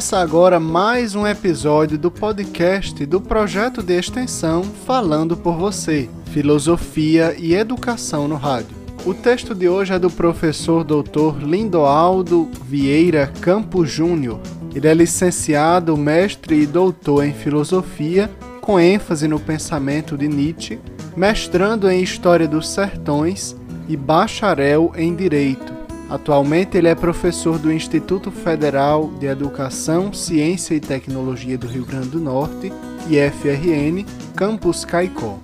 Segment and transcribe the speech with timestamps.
[0.00, 7.36] Começa agora mais um episódio do podcast do projeto de extensão Falando por Você, Filosofia
[7.38, 8.74] e Educação no Rádio.
[9.04, 11.44] O texto de hoje é do professor Dr.
[11.44, 14.40] Lindoaldo Vieira Campos Júnior.
[14.74, 18.30] Ele é licenciado, mestre e doutor em filosofia,
[18.62, 20.78] com ênfase no pensamento de Nietzsche,
[21.14, 23.54] mestrando em História dos Sertões
[23.86, 25.79] e bacharel em Direito.
[26.10, 32.08] Atualmente ele é professor do Instituto Federal de Educação, Ciência e Tecnologia do Rio Grande
[32.08, 32.72] do Norte,
[33.08, 35.38] IFRN, Campus Caicó.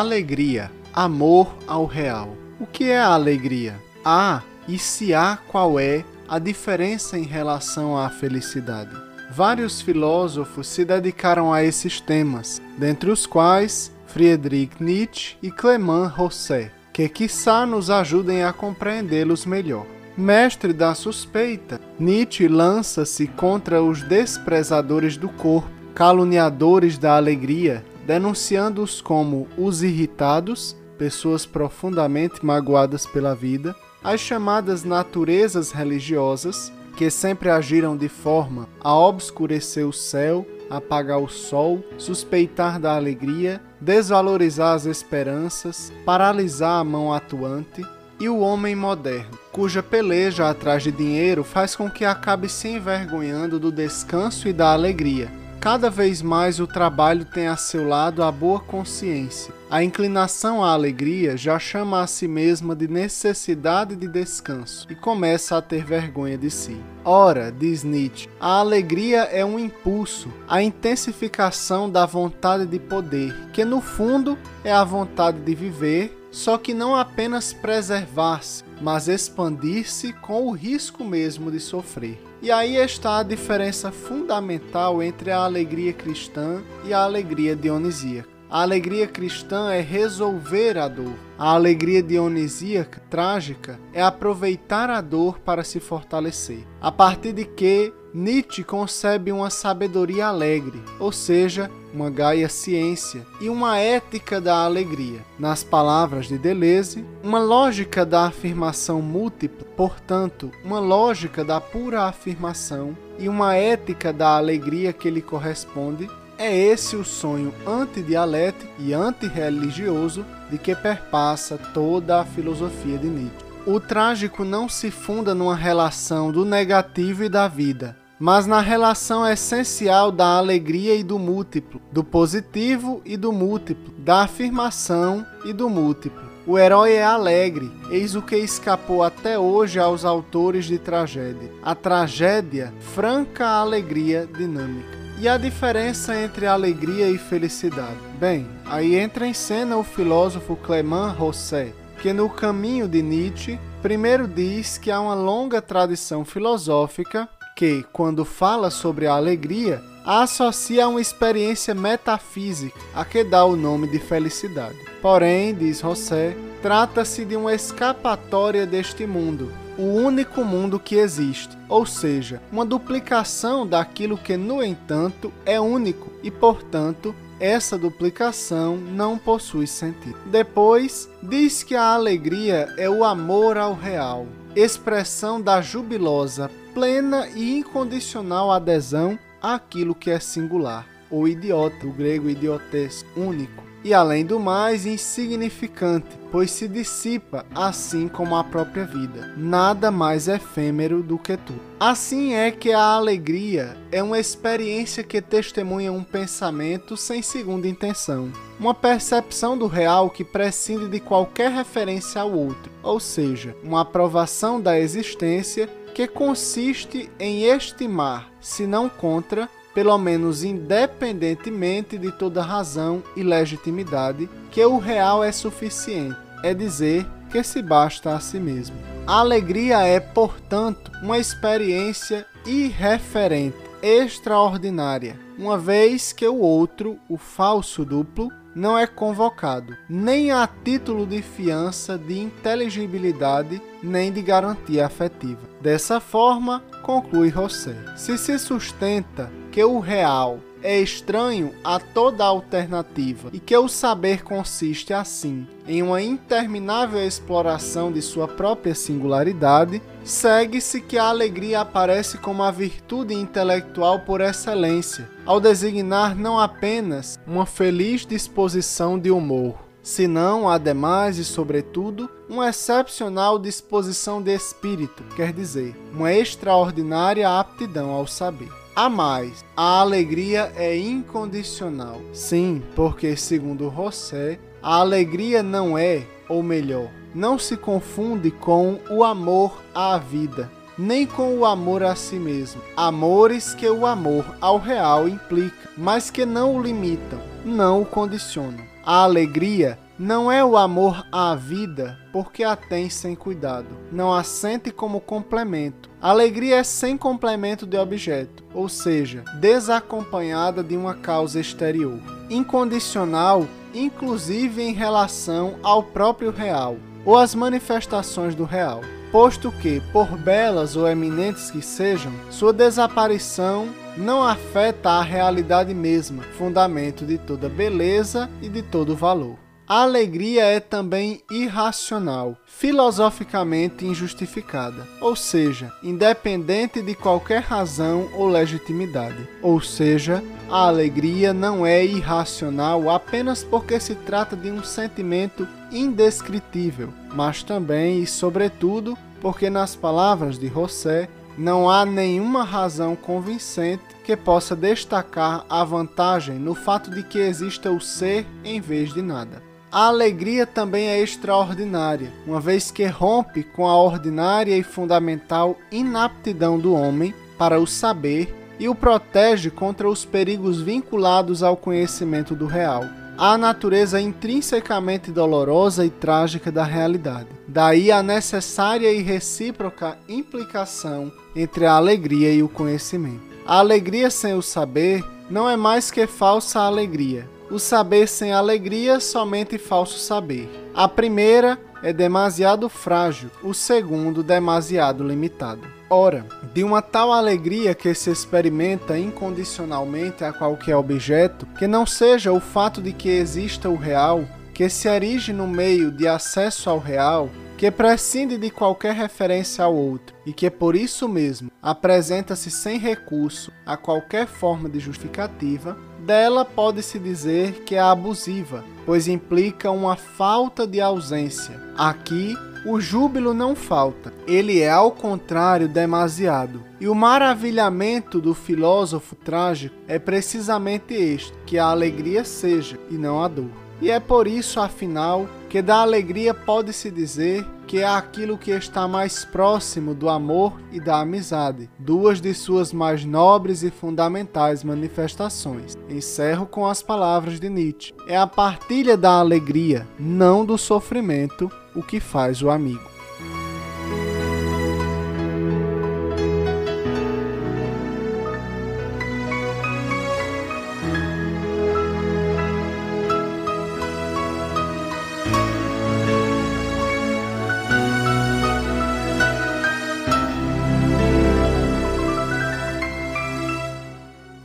[0.00, 2.34] Alegria, amor ao real.
[2.58, 3.76] O que é a alegria?
[4.02, 8.96] Há e se há qual é a diferença em relação à felicidade?
[9.30, 16.72] Vários filósofos se dedicaram a esses temas, dentre os quais Friedrich Nietzsche e Clément Rosset,
[16.94, 19.84] que quiçá nos ajudem a compreendê-los melhor.
[20.16, 29.46] Mestre da suspeita, Nietzsche lança-se contra os desprezadores do corpo, caluniadores da alegria, denunciando-os como
[29.56, 33.72] os irritados, pessoas profundamente magoadas pela vida,
[34.02, 41.28] as chamadas naturezas religiosas, que sempre agiram de forma a obscurecer o céu, apagar o
[41.28, 47.86] sol, suspeitar da alegria, desvalorizar as esperanças, paralisar a mão atuante,
[48.18, 53.60] e o homem moderno, cuja peleja atrás de dinheiro faz com que acabe se envergonhando
[53.60, 58.32] do descanso e da alegria, Cada vez mais o trabalho tem a seu lado a
[58.32, 59.52] boa consciência.
[59.68, 65.58] A inclinação à alegria já chama a si mesma de necessidade de descanso e começa
[65.58, 66.80] a ter vergonha de si.
[67.04, 73.62] Ora, diz Nietzsche, a alegria é um impulso, a intensificação da vontade de poder, que
[73.62, 80.46] no fundo é a vontade de viver só que não apenas preservar-se, mas expandir-se com
[80.46, 82.29] o risco mesmo de sofrer.
[82.42, 88.30] E aí está a diferença fundamental entre a alegria cristã e a alegria dionisíaca.
[88.48, 91.14] A alegria cristã é resolver a dor.
[91.40, 96.66] A alegria dionisíaca, trágica, é aproveitar a dor para se fortalecer.
[96.82, 103.48] A partir de que Nietzsche concebe uma sabedoria alegre, ou seja, uma gaia ciência e
[103.48, 105.24] uma ética da alegria.
[105.38, 112.94] Nas palavras de Deleuze, uma lógica da afirmação múltipla, portanto, uma lógica da pura afirmação
[113.18, 116.06] e uma ética da alegria que lhe corresponde,
[116.40, 123.44] é esse o sonho antidialético e antirreligioso de que perpassa toda a filosofia de Nietzsche.
[123.66, 129.28] O trágico não se funda numa relação do negativo e da vida, mas na relação
[129.28, 135.68] essencial da alegria e do múltiplo, do positivo e do múltiplo, da afirmação e do
[135.68, 136.30] múltiplo.
[136.46, 141.50] O herói é alegre, eis o que escapou até hoje aos autores de tragédia.
[141.62, 144.99] A tragédia, franca alegria dinâmica.
[145.20, 147.98] E a diferença entre alegria e felicidade?
[148.18, 154.26] Bem, aí entra em cena o filósofo Clément Rosset, que no caminho de Nietzsche, primeiro
[154.26, 160.86] diz que há uma longa tradição filosófica que, quando fala sobre a alegria, a associa
[160.86, 164.78] a uma experiência metafísica, a que dá o nome de felicidade.
[165.02, 171.86] Porém, diz Rosset, trata-se de uma escapatória deste mundo, o único mundo que existe, ou
[171.86, 179.66] seja, uma duplicação daquilo que, no entanto, é único e, portanto, essa duplicação não possui
[179.66, 180.18] sentido.
[180.26, 187.56] Depois, diz que a alegria é o amor ao real, expressão da jubilosa, plena e
[187.56, 194.38] incondicional adesão àquilo que é singular, ou idiota, o grego idiotes, único e, além do
[194.38, 199.32] mais, insignificante, pois se dissipa assim como a própria vida.
[199.36, 201.54] Nada mais efêmero do que tu.
[201.78, 208.30] Assim é que a alegria é uma experiência que testemunha um pensamento sem segunda intenção,
[208.58, 214.60] uma percepção do real que prescinde de qualquer referência ao outro, ou seja, uma aprovação
[214.60, 223.02] da existência que consiste em estimar, se não contra, pelo menos independentemente de toda razão
[223.16, 228.76] e legitimidade, que o real é suficiente, é dizer, que se basta a si mesmo.
[229.06, 237.84] A alegria é, portanto, uma experiência irreferente, extraordinária, uma vez que o outro, o falso
[237.84, 245.40] duplo, não é convocado, nem a título de fiança de inteligibilidade, nem de garantia afetiva.
[245.60, 253.30] Dessa forma, conclui José, se se sustenta que o real é estranho a toda alternativa
[253.32, 260.80] e que o saber consiste assim em uma interminável exploração de sua própria singularidade, segue-se
[260.80, 267.46] que a alegria aparece como a virtude intelectual por excelência, ao designar não apenas uma
[267.46, 275.74] feliz disposição de humor, senão, ademais e sobretudo, uma excepcional disposição de espírito, quer dizer,
[275.92, 278.48] uma extraordinária aptidão ao saber.
[278.74, 282.00] A mais, a alegria é incondicional.
[282.12, 289.02] Sim, porque, segundo Rossé, a alegria não é, ou melhor, não se confunde com o
[289.02, 292.62] amor à vida, nem com o amor a si mesmo.
[292.76, 298.69] Amores que o amor ao real implica, mas que não o limitam, não o condicionam.
[298.84, 303.68] A alegria não é o amor à vida, porque a tem sem cuidado.
[303.92, 305.90] Não a sente como complemento.
[306.00, 312.00] A alegria é sem complemento de objeto, ou seja, desacompanhada de uma causa exterior.
[312.30, 318.80] Incondicional, inclusive em relação ao próprio real, ou às manifestações do real.
[319.12, 326.22] Posto que, por belas ou eminentes que sejam, sua desaparição não afeta a realidade mesma,
[326.38, 329.36] fundamento de toda beleza e de todo valor.
[329.72, 339.28] A alegria é também irracional, filosoficamente injustificada, ou seja, independente de qualquer razão ou legitimidade.
[339.40, 346.92] Ou seja, a alegria não é irracional apenas porque se trata de um sentimento indescritível,
[347.14, 351.08] mas também e sobretudo porque, nas palavras de Rossé,
[351.38, 357.70] não há nenhuma razão convincente que possa destacar a vantagem no fato de que exista
[357.70, 359.48] o ser em vez de nada.
[359.72, 366.58] A alegria também é extraordinária, uma vez que rompe com a ordinária e fundamental inaptidão
[366.58, 372.46] do homem para o saber e o protege contra os perigos vinculados ao conhecimento do
[372.46, 372.84] real.
[373.16, 377.28] A natureza intrinsecamente dolorosa e trágica da realidade.
[377.46, 383.22] Daí a necessária e recíproca implicação entre a alegria e o conhecimento.
[383.46, 389.00] A alegria sem o saber não é mais que falsa alegria, o saber sem alegria,
[389.00, 390.48] somente falso saber.
[390.74, 395.62] A primeira é demasiado frágil, o segundo, demasiado limitado.
[395.88, 396.24] Ora,
[396.54, 402.38] de uma tal alegria que se experimenta incondicionalmente a qualquer objeto, que não seja o
[402.38, 404.24] fato de que exista o real,
[404.54, 409.74] que se erige no meio de acesso ao real, que prescinde de qualquer referência ao
[409.74, 415.76] outro e que por isso mesmo apresenta-se sem recurso a qualquer forma de justificativa,
[416.10, 421.62] dela pode-se dizer que é abusiva, pois implica uma falta de ausência.
[421.78, 422.36] Aqui,
[422.66, 426.64] o júbilo não falta, ele é ao contrário demasiado.
[426.80, 433.22] E o maravilhamento do filósofo trágico é precisamente este: que a alegria seja e não
[433.22, 433.52] a dor.
[433.80, 438.86] E é por isso, afinal, que da alegria pode-se dizer que é aquilo que está
[438.86, 445.76] mais próximo do amor e da amizade, duas de suas mais nobres e fundamentais manifestações.
[445.88, 451.82] Encerro com as palavras de Nietzsche: é a partilha da alegria, não do sofrimento, o
[451.82, 452.99] que faz o amigo.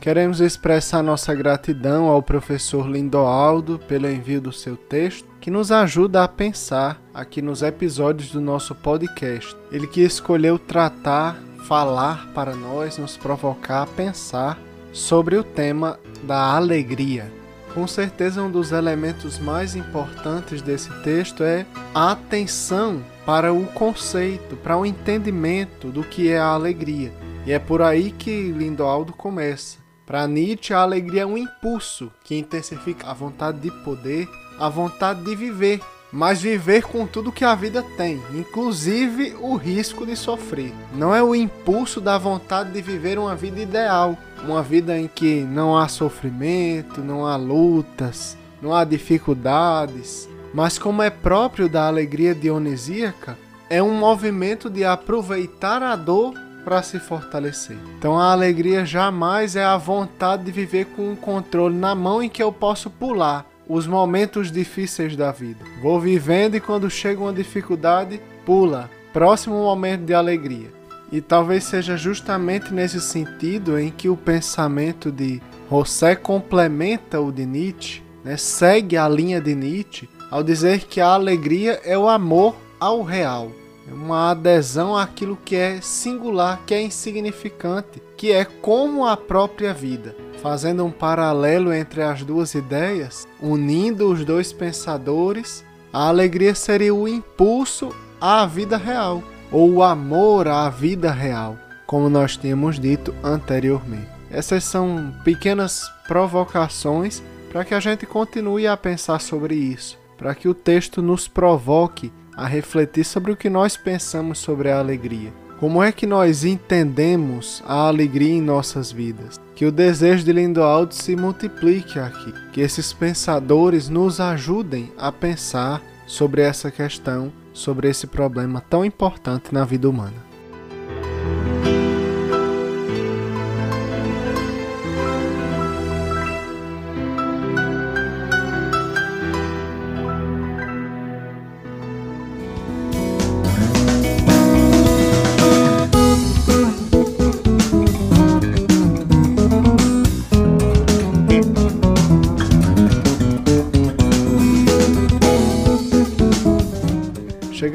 [0.06, 6.22] Queremos expressar nossa gratidão ao professor Lindoaldo pelo envio do seu texto, que nos ajuda
[6.22, 9.56] a pensar aqui nos episódios do nosso podcast.
[9.72, 11.36] Ele que escolheu tratar,
[11.66, 14.56] falar para nós, nos provocar a pensar
[14.92, 17.28] sobre o tema da alegria.
[17.74, 24.54] Com certeza, um dos elementos mais importantes desse texto é a atenção para o conceito,
[24.54, 27.12] para o entendimento do que é a alegria.
[27.44, 32.38] E é por aí que Lindoaldo começa para Nietzsche, a alegria é um impulso que
[32.38, 35.80] intensifica a vontade de poder, a vontade de viver,
[36.12, 40.72] mas viver com tudo que a vida tem, inclusive o risco de sofrer.
[40.94, 45.40] Não é o impulso da vontade de viver uma vida ideal, uma vida em que
[45.40, 52.32] não há sofrimento, não há lutas, não há dificuldades, mas como é próprio da alegria
[52.32, 53.36] dionisíaca,
[53.68, 57.76] é um movimento de aproveitar a dor para se fortalecer.
[57.96, 62.28] Então a alegria jamais é a vontade de viver com o controle na mão em
[62.28, 65.64] que eu posso pular os momentos difíceis da vida.
[65.80, 68.90] Vou vivendo e quando chega uma dificuldade, pula.
[69.12, 70.68] Próximo momento de alegria.
[71.12, 77.46] E talvez seja justamente nesse sentido em que o pensamento de José complementa o de
[77.46, 78.36] Nietzsche, né?
[78.36, 83.52] segue a linha de Nietzsche, ao dizer que a alegria é o amor ao real
[83.92, 90.16] uma adesão àquilo que é singular, que é insignificante, que é como a própria vida.
[90.42, 97.08] Fazendo um paralelo entre as duas ideias, unindo os dois pensadores, a alegria seria o
[97.08, 104.08] impulso à vida real, ou o amor à vida real, como nós tínhamos dito anteriormente.
[104.30, 110.48] Essas são pequenas provocações para que a gente continue a pensar sobre isso, para que
[110.48, 115.32] o texto nos provoque a refletir sobre o que nós pensamos sobre a alegria.
[115.58, 119.40] Como é que nós entendemos a alegria em nossas vidas?
[119.54, 125.80] Que o desejo de Lindoaldo se multiplique aqui, que esses pensadores nos ajudem a pensar
[126.06, 130.25] sobre essa questão, sobre esse problema tão importante na vida humana.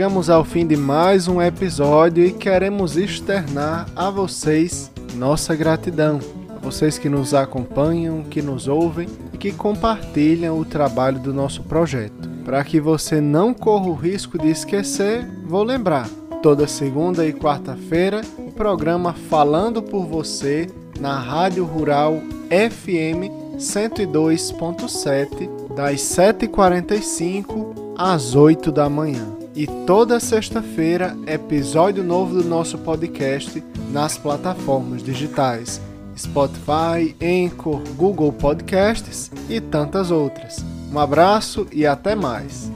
[0.01, 6.17] Chegamos ao fim de mais um episódio e queremos externar a vocês nossa gratidão.
[6.49, 11.61] A vocês que nos acompanham, que nos ouvem e que compartilham o trabalho do nosso
[11.61, 12.27] projeto.
[12.43, 16.09] Para que você não corra o risco de esquecer, vou lembrar:
[16.41, 20.67] toda segunda e quarta-feira, o programa Falando por Você
[20.99, 23.29] na Rádio Rural FM
[23.59, 29.40] 102.7, das 7h45 às 8 da manhã.
[29.61, 35.79] E toda sexta-feira, episódio novo do nosso podcast nas plataformas digitais
[36.17, 40.65] Spotify, Anchor, Google Podcasts e tantas outras.
[40.91, 42.71] Um abraço e até mais.